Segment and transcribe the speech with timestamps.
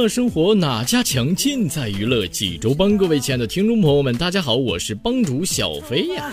[0.00, 1.36] 乐生活哪家强？
[1.36, 2.96] 尽在娱乐济州帮。
[2.96, 6.32] 各位亲爱的听众朋友们，大家好，我是帮主小飞呀。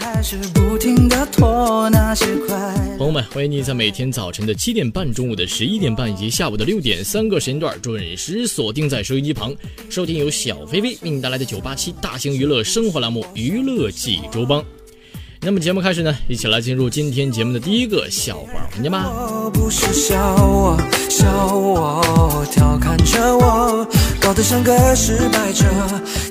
[2.97, 9.53] 朋友们，欢迎你在每天早晨的七点半、中午的十一点半以及下午的六点三个时间段准时锁定在收音机旁，
[9.89, 14.61] 收听由小飞飞为你带来的九八七大型娱乐生活栏目《娱乐济州帮》。
[15.39, 19.07] 那么节目开始呢，一起来进入今天节目的第一个笑话环节吧。
[19.07, 20.77] 我不是笑我，
[21.09, 23.87] 笑我，调侃着我，
[24.19, 25.65] 搞得像个失败者。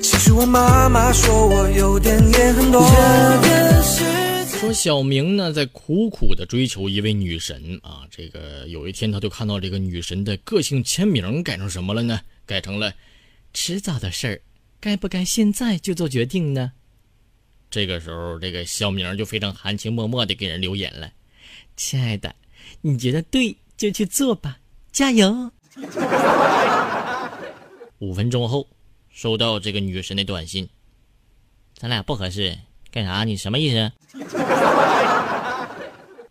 [0.01, 2.81] 其实我妈妈说我有点也很多。
[4.59, 12.19] 说小明呢，在苦苦的追求一位女神啊，这个有一天他就看到这个女神的个性签名改成什么了呢？
[12.45, 12.93] 改成了
[13.53, 14.41] 迟早的事儿，
[14.79, 16.73] 该不该现在就做决定呢？
[17.69, 21.11] 这个时候，这个小明就非常含情脉脉的给人留言了
[21.75, 22.33] ：“亲爱的，
[22.81, 24.57] 你觉得对就去做吧，
[24.91, 25.51] 加油。
[27.99, 28.67] ”五分钟后，
[29.09, 30.69] 收到这个女神的短信
[31.77, 32.57] ：“咱俩不合适，
[32.91, 33.23] 干啥？
[33.23, 33.91] 你什么意思？”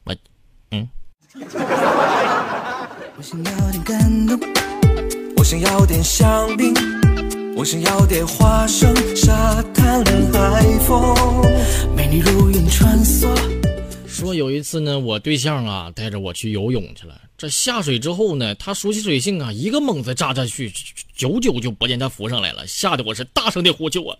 [0.04, 0.16] 我，
[0.70, 0.88] 嗯。
[3.18, 4.40] 我想要点感动，
[5.36, 6.74] 我想要点香槟。
[7.58, 11.16] 我想要点花生、沙滩、海风，
[11.96, 13.34] 美女如云穿梭。
[14.06, 17.18] 说有一次呢，我对象啊带着我去游泳去了。
[17.38, 20.70] 这下水之后呢，他熟悉水性啊，一个猛子扎下去，
[21.16, 24.18] 久久就不见他浮上来了，吓得我是大声的呼救啊！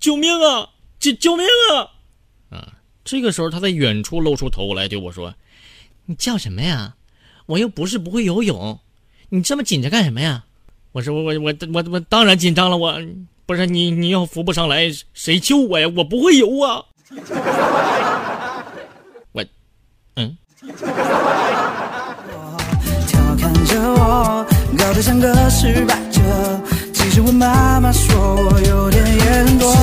[0.00, 0.70] 救命啊！
[0.98, 1.94] 救救命啊！
[2.50, 2.72] 啊！
[3.04, 5.32] 这个时候他在远处露出头来对我说
[6.06, 6.96] ：“你叫什么呀？
[7.46, 8.80] 我又不是不会游泳，
[9.28, 10.45] 你这么紧张干什么呀？”
[10.96, 12.98] 我说我我我我我当然紧张了，我
[13.44, 15.86] 不是你你要浮不上来，谁救我呀？
[15.94, 16.82] 我不会游啊！
[19.32, 19.44] 我，
[20.14, 20.34] 嗯。
[23.06, 24.46] 调侃着我，
[27.34, 29.70] 妈妈说我有点眼多。
[29.74, 29.76] 这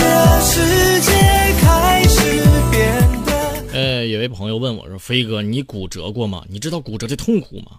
[0.00, 1.12] 个世界
[1.60, 3.32] 开始变得……
[3.74, 6.42] 呃，有位朋友问我说：“飞哥，你骨折过吗？
[6.48, 7.72] 你知道骨折的痛苦吗？”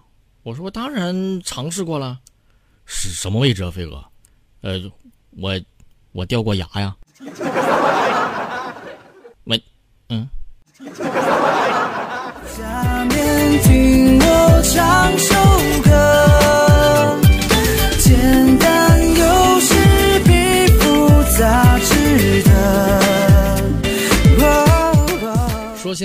[0.46, 2.20] 我说：“我当然尝试过了。”
[2.86, 4.04] 是什么位置啊，飞哥？
[4.62, 4.80] 呃，
[5.32, 5.60] 我
[6.12, 6.96] 我掉过牙呀。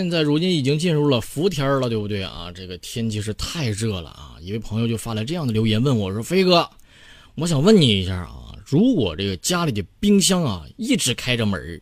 [0.00, 2.50] 现在如今已经进入了伏天了，对不对啊？
[2.54, 4.32] 这个天气是太热了啊！
[4.40, 6.66] 一位朋友就发来这样的留言问我说：“飞哥。”
[7.36, 11.78] 我想问你一下啊，如果这个家里的冰箱啊一直开着门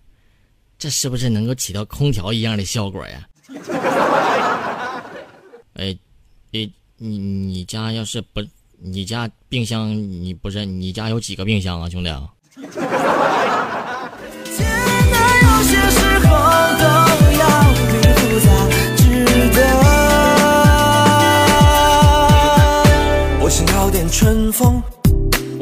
[0.80, 3.28] 这是不是能够起到空调一样的效果呀？
[5.74, 5.96] 哎，
[6.50, 8.44] 你你你家要是不，
[8.80, 12.10] 你家冰箱你不是你家有几个冰箱啊，兄弟？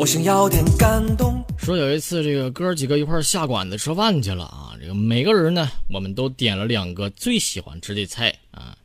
[0.06, 1.44] 想要点感动。
[1.58, 4.76] 说有一次，这个哥几个一块下馆子吃饭去了啊。
[4.81, 8.76] 这个每个人呢，我们都点了两个最喜欢吃的菜啊。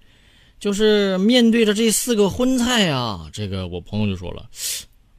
[0.59, 4.49] 就是面对着这四个荤菜啊，这个我朋友就说了：“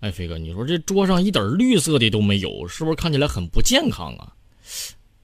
[0.00, 4.32] 哎，飞哥，你说这桌上一点绿色的都没有，是不是看起来很不健康啊？”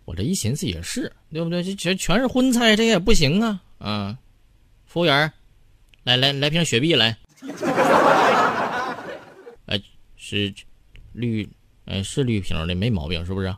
[0.05, 1.63] 我这一寻思也是，对不对？
[1.63, 3.61] 这全全是荤菜，这也不行啊。
[3.79, 4.17] 啊，
[4.87, 5.31] 服务员，
[6.05, 7.17] 来来来瓶雪碧来。
[9.67, 9.81] 哎
[10.17, 10.53] 是
[11.19, 11.49] 绿，
[11.87, 13.53] 哎，是绿瓶的，没毛病，是不是？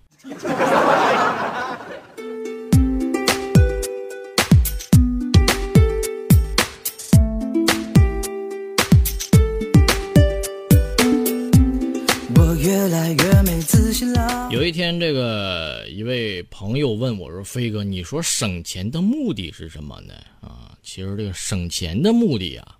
[12.34, 14.48] 我越来越没自信了。
[14.50, 22.76] 有一天，这个一位朋友问我说：“飞哥，你说省钱的目的是什么呢？”啊，其实这个省钱的目的啊，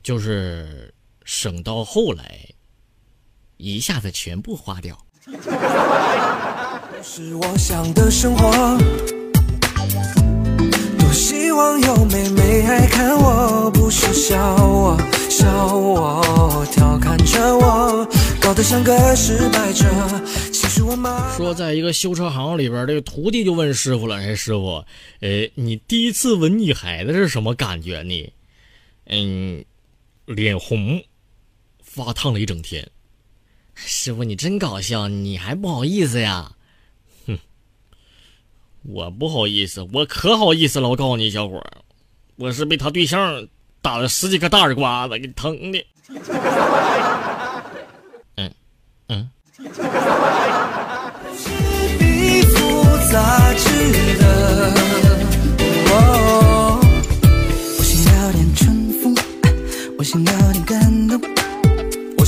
[0.00, 2.38] 就是省到后来
[3.62, 4.98] 一下子全部花掉。
[7.02, 8.78] 是我想的生活，
[10.98, 14.96] 多希望有妹妹爱看我，不是笑我
[15.28, 18.08] 笑我，调侃着我，
[18.40, 19.84] 搞得像个失败者。
[20.52, 24.84] 其实我妈说，在一个修车行里边，这个徒弟就问师傅了：“哎，师傅，
[25.20, 28.32] 哎，你第一次吻女孩子是什么感觉呢？”
[29.06, 29.64] 嗯，
[30.26, 31.02] 脸红，
[31.82, 32.88] 发烫了一整天。
[33.84, 36.52] 师傅，你真搞笑，你还不好意思呀？
[37.26, 37.38] 哼，
[38.82, 40.88] 我不好意思，我可好意思了。
[40.88, 41.82] 我告诉你，小伙儿，
[42.36, 43.46] 我是被他对象
[43.80, 45.86] 打了十几个大耳刮子，给疼的。
[48.36, 48.50] 嗯
[49.08, 49.28] 嗯，
[57.82, 59.14] 想要点春风，
[59.98, 61.20] 我想要点感动，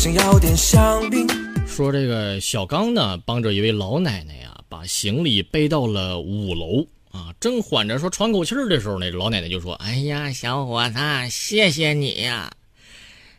[0.05, 1.27] 想要点香槟。
[1.67, 7.33] 说这个小刚呢，帮着一位老奶奶呀，把行李背到了五楼啊。
[7.41, 10.99] 正缓着说喘口气儿的时候呢，老奶奶就说：“哎呀，小伙子，
[11.31, 12.53] 谢谢你呀。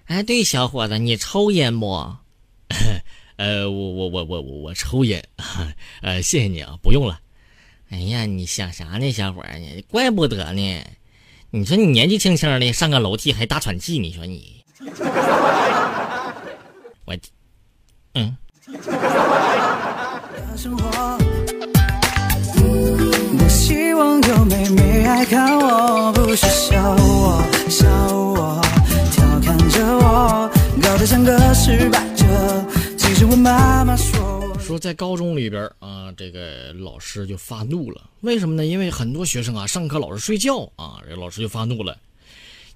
[0.06, 1.88] 哎，对，小伙子，你抽烟不？
[3.38, 5.24] 呃，我我我我我我抽烟。
[6.02, 7.20] 呃，谢谢你啊，不用了。
[7.92, 9.60] 哎呀，你想啥呢，小伙儿？
[9.60, 10.84] 你怪不得呢。
[11.52, 14.64] 你说你年纪轻轻的上个楼梯还大喘气，你说你，”
[18.16, 18.36] 嗯，
[18.68, 18.80] 的
[20.58, 21.18] 生活。
[23.38, 27.86] 多希望有妹妹爱看我，不是笑我笑
[28.16, 28.62] 我，
[29.12, 30.50] 调侃着我，
[30.82, 32.26] 搞得像个失败者。
[32.98, 38.10] 其实我妈妈说我说在高中里边啊，这个老师就发怒了。
[38.22, 38.66] 为什么呢？
[38.66, 41.98] 因为很多学生啊，上课老是睡觉啊，这老师就发怒了。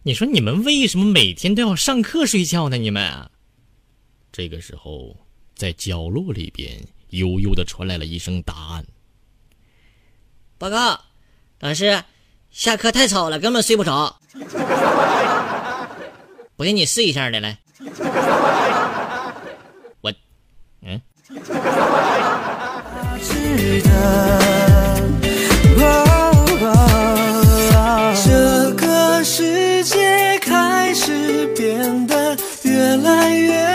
[0.04, 2.76] 你说你们为什么每天都要上课睡觉呢？
[2.78, 3.30] 你们？
[4.34, 5.16] 这个时候。
[5.60, 8.86] 在角落里边，悠悠的传来了一声答案
[10.58, 10.98] ：“报告，
[11.60, 12.02] 老师，
[12.50, 14.22] 下课太吵了，根本睡不着。
[16.56, 17.58] 不信你试一下的，来。
[20.00, 20.14] 我，
[20.82, 21.02] 嗯，
[23.22, 23.90] 值得。
[25.82, 26.36] 哦
[28.26, 33.69] 这个世界开始变得越来越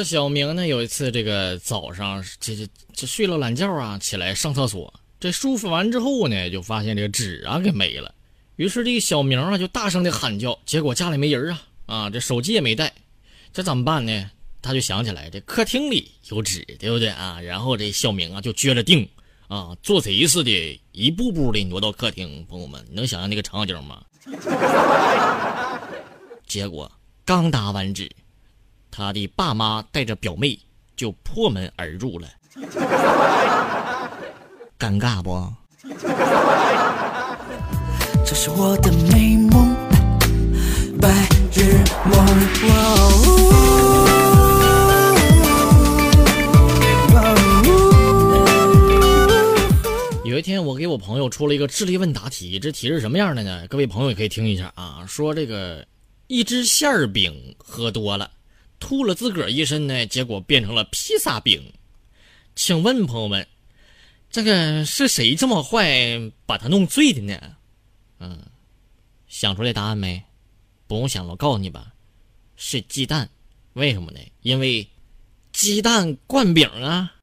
[0.00, 8.14] 说小明呢，有一次这个早上这这这睡了懒觉啊，起来上厕所，这舒服完之后呢，就发现这个纸啊给没了。
[8.56, 12.90] 于是这个小明啊就大声的喊叫，结果家里没人啊啊，这手机也没带，
[13.52, 14.30] 这怎么办呢？
[14.62, 17.38] 他就想起来这客厅里有纸，对不对啊？
[17.42, 19.06] 然后这小明啊就撅着腚
[19.48, 22.46] 啊，做贼似的，一步步的挪到客厅。
[22.48, 24.02] 朋友们，能想象那个场景吗？
[26.46, 26.90] 结果
[27.26, 28.10] 刚打完纸，
[28.90, 30.58] 他的爸妈带着表妹
[30.96, 32.28] 就破门而入了，
[34.78, 35.52] 尴尬不？
[38.26, 39.74] 这是我的美梦，
[41.00, 41.08] 白
[41.52, 42.26] 日梦。
[50.24, 53.66] 有一天，我给我朋友出了一个智力问答题，这题是什么样的呢？
[53.68, 55.04] 各位朋友也可以听一下啊。
[55.08, 55.84] 说这个
[56.28, 58.30] 一只馅儿饼喝多了，
[58.80, 61.72] 吐了自个儿一身呢，结果变成了披萨饼。
[62.56, 63.46] 请问朋友们，
[64.30, 67.38] 这个是谁这么坏把它弄醉的呢？
[68.18, 68.42] 嗯，
[69.28, 70.20] 想出来答案没？
[70.88, 71.92] 不用想了，我告诉你吧，
[72.56, 73.30] 是鸡蛋。
[73.74, 74.18] 为什么呢？
[74.42, 74.88] 因为
[75.52, 77.14] 鸡蛋灌饼啊。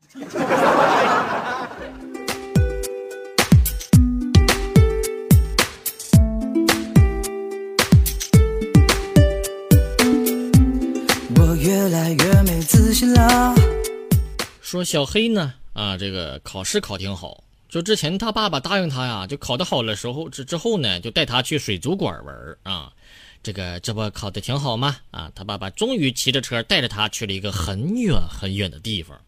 [14.77, 17.43] 说小黑呢，啊，这个考试考挺好。
[17.67, 22.93] 就之前他爸爸答应他呀，就考得好的时候之之后呢，就带他去水族馆玩啊。
[23.41, 24.97] 这个这不考得挺好吗？
[25.09, 29.19] 啊，他爸爸终于骑着车带着他去了一个很远很远的地方，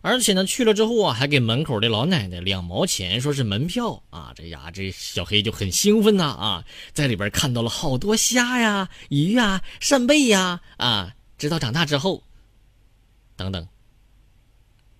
[0.00, 4.32] 而且呢，去了之后啊，还给门口的老奶奶两毛钱，说是门票啊。
[4.34, 11.14] 这呀，这小黑就很兴奋呐啊，在里边看到了好多虾呀、鱼呀、扇贝呀啊。
[11.38, 12.22] 直到长大之后，
[13.36, 13.66] 等等，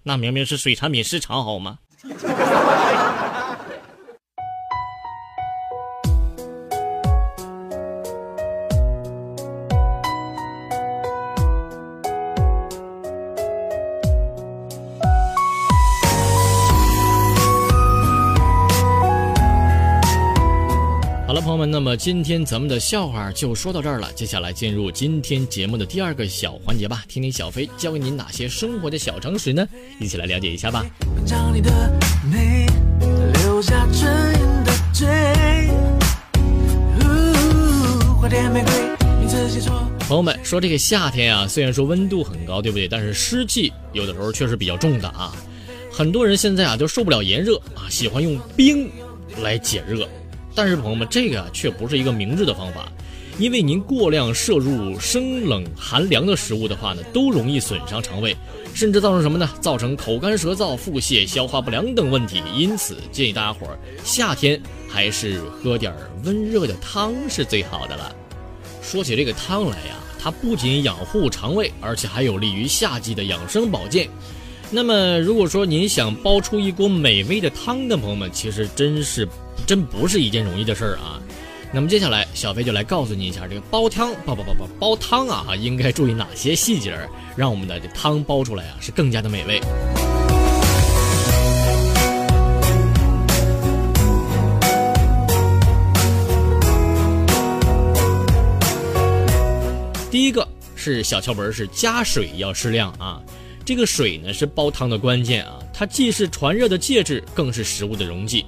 [0.04, 1.78] 那明明是水产品市场好吗？
[21.42, 24.12] 朋友们，那么今天咱们的笑话就说到这儿了。
[24.12, 29.66] 接下来进入今天节目的第二个小环节吧，听听小飞教给您哪些生活的小常识呢？
[29.99, 30.87] 一起来了解一下吧。
[31.52, 31.92] 你的
[32.30, 32.66] 美
[33.42, 35.08] 留下唇印的嘴，
[38.20, 38.72] 花店玫瑰，
[39.18, 39.82] 名字写错。
[40.00, 42.87] 朋友们说，这个夏天啊，虽然说温度很高，对不对？
[42.87, 45.34] 但是湿气有的时候确实比较重的啊。
[45.92, 48.88] 很多人现在啊都受不了炎热啊，喜欢用冰
[49.42, 50.08] 来解热。
[50.54, 52.90] 但是朋友们，这个却不是一个明智的方法，
[53.38, 58.37] 因为您过量摄入生冷寒凉的食物的话呢，都容易损伤肠胃，
[58.75, 59.49] 甚至造成什么呢？
[59.61, 62.42] 造成口干舌燥、腹泻、消化不良等问题。
[62.54, 65.94] 因此，建议大家伙儿夏天还是喝点
[66.25, 68.14] 温热的汤是最好的了。
[68.82, 74.09] 说起这个汤来呀，它不仅养护肠胃，而且还有利于夏季的养生保健。
[74.75, 79.29] 那么，如果说您想煲出一锅美味的汤的朋友们，其实真是
[79.67, 81.21] 真不是一件容易的事儿啊。
[81.71, 86.99] 那么接下来，小飞就来告诉你一下，这个煲汤煲煲煲煲煲汤啊，应该注意哪些细节，
[87.37, 89.61] 让我们的这汤煲出来啊是更加的美味。
[100.11, 103.21] 第一个是小窍门，是加水要适量啊。
[103.64, 108.45] 这个水呢是煲汤的关键啊，它既是传热的介质，更是食物的溶剂。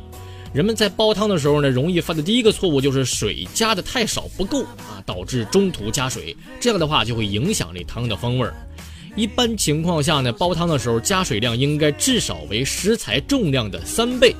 [0.52, 8.54] 人们在煲汤的时候呢，容易犯的第一个错误就是水加的太少不够啊，导致中途加水，这样的话就会影响这汤的风味儿。
[9.16, 14.34] 一般情况下呢，煲汤的时候加水量应该至少为食材重量的三倍。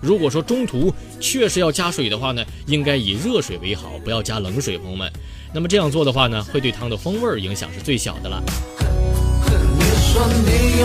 [0.00, 5.10] 如果说中途确实要加水的话呢，应该以热水为好，不要加冷水，朋友们。
[5.52, 8.40] 那么这样做的话呢，会对汤的风味影响是最小的了。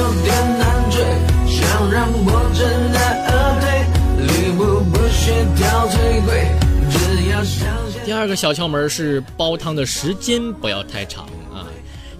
[0.04, 1.02] 有点难追，
[1.48, 3.32] 想让我知难而
[3.62, 3.66] 退，
[4.28, 6.52] 礼物不需挑最贵，
[6.92, 8.02] 只要相信。
[8.04, 11.72] 第二个小窍门是煲汤的时间不要太长啊。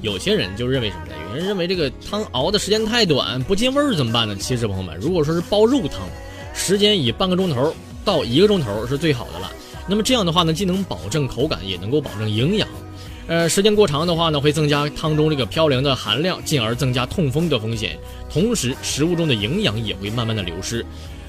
[0.02, 1.14] 有些人就认为什么呢？
[1.30, 4.34] 有人认为这个汤熬的时间太短，不进味儿怎么办呢？
[4.38, 6.08] 其实朋友们，如果说是煲肉汤，
[6.54, 7.76] 时间以半个钟头
[8.06, 9.52] 到一个钟头是最好的了。
[9.90, 12.66] 那么这样的话呢，既能保证口感，也能够保证营养。
[13.26, 17.98] 呃，时间过长的话呢，会增加汤中这个嘌呤的含量，进而增加痛风的风险。
[18.30, 20.86] 同时，食物中的营养也会慢慢的流失。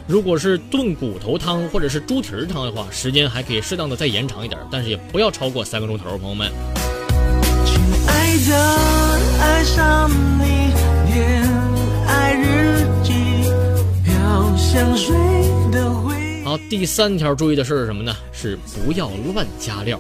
[0.06, 6.50] 如果是炖骨头汤或者是猪蹄儿汤的话，时间还可以适当的再延长一点，但是也不要超过三个钟头，朋友们。
[7.64, 8.78] 亲爱的，
[9.40, 10.72] 爱上你，
[11.14, 11.42] 恋
[12.08, 13.12] 爱日记，
[14.04, 15.14] 飘香水
[15.70, 16.44] 的回忆。
[16.44, 18.14] 好，第三条注意的事是什么呢？
[18.32, 19.98] 是不要乱加料。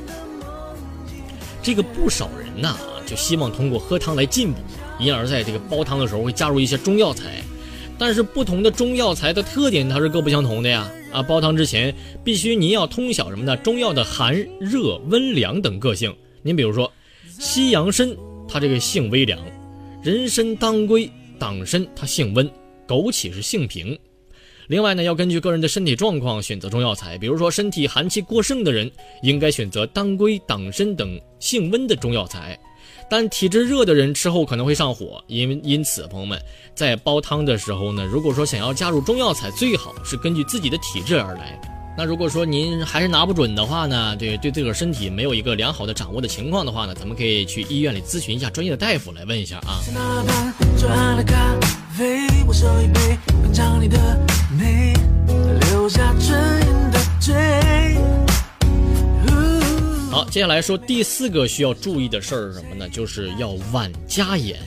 [1.64, 4.58] 这个不少人呐，就希望通过喝汤来进补，
[5.00, 7.42] 因而在这个煲汤的时候会加入一些中药材。
[7.96, 10.90] 但是不同的中药材的特点它是各不相同的呀。
[11.10, 13.56] 啊，煲汤之前必须您要通晓什么呢？
[13.56, 16.14] 中药的寒、热、温、凉等个性。
[16.42, 16.92] 您比如说，
[17.38, 18.14] 西洋参
[18.46, 19.40] 它这个性微凉，
[20.02, 22.46] 人参、当归、党参它性温，
[22.86, 23.98] 枸杞是性平。
[24.68, 27.18] 另外呢，要根据个人的身体状况选择中药材。
[27.18, 28.90] 比如说，身体寒气过盛的人，
[29.22, 32.58] 应该选择当归、党参等性温的中药材。
[33.10, 36.40] 但体质热的人吃后可能会上火，因因此，朋友们
[36.74, 41.60] 在煲汤的时候呢，如果说想要加入中药材，最好是根据自己的体质而来。
[41.96, 49.78] 那如果说您还是拿不准的话呢，对对自个儿身体没有一个良好的掌握的情况的话呢，咱们可以去医院里咨询一下专业的大夫来问一下啊。
[51.96, 53.98] 那盘左岸的咖啡，我手一杯，品尝你的
[54.58, 54.92] 美，
[55.70, 57.34] 留下唇印的嘴。
[60.10, 62.88] 好，接下来说第四个需要注意的事儿是什么呢？
[62.88, 64.58] 就是要晚加盐。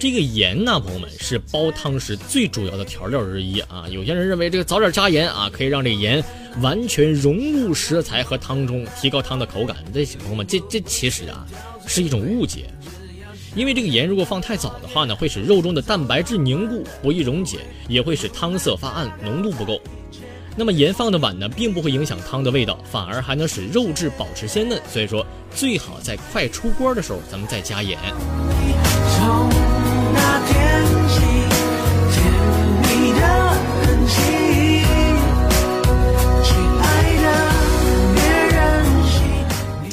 [0.00, 3.84] 这个盐呢，朋友们是煲汤时最主要的调料之一啊。
[3.88, 6.22] 有些人认为这个早点加盐啊，可以让这个盐
[6.60, 9.76] 完全融入食材和汤中，提高汤的口感。
[9.92, 11.46] 这朋友们，这这其实啊
[11.86, 12.66] 是一种误解。
[13.54, 17.58] 因为这个盐如果放太早的话呢，会使肉中的蛋白质凝固，不易溶解，
[17.88, 19.80] 也会使汤色发暗，浓度不够。
[20.56, 24.80] 那么盐放的晚呢，并不会影响汤的味道，反而还能使肉质保持鲜嫩。
[24.88, 27.98] 所以说，最好在快出锅的时候，咱们再加盐。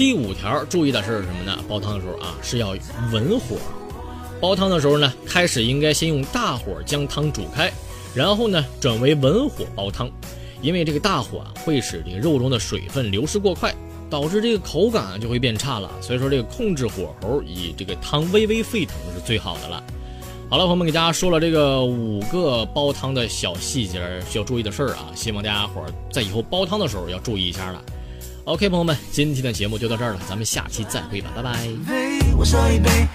[0.01, 1.55] 第五条注意的是什么呢？
[1.70, 2.70] 煲汤的时候啊，是要
[3.13, 3.55] 文火。
[4.41, 7.72] 煲汤的时候呢，开始应该先用大火将汤煮开，
[8.15, 10.10] 然后呢转为文火煲汤，
[10.60, 13.72] 因为这个大火会使这个肉中的水分流失过快，
[14.10, 15.88] 导致这个口感就会变差了。
[16.01, 19.84] 所以说这个控制火候，以这个汤微微沸腾是最好的了。
[20.50, 27.79] 好了，朋友们给大家说了这个五个煲汤的小细节需要注意的事儿啊，希望大家伙在以后煲汤的时候要注意一下了。
[28.51, 31.70] OK，朋友们，今天的节目就到这儿了，咱们下期再会吧，拜拜。
[32.38, 33.08] 我说一杯，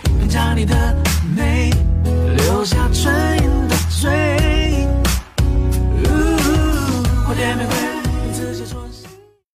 [0.54, 0.96] 你的
[1.36, 1.70] 美，
[2.38, 4.55] 留下唇印的嘴。